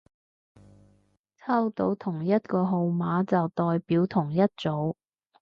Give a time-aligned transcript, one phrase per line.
[1.45, 4.95] 抽到同一個號碼就代表同一組